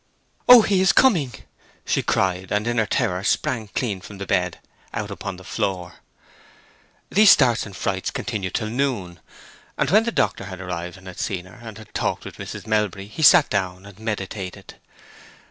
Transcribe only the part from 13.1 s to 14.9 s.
sat down and meditated.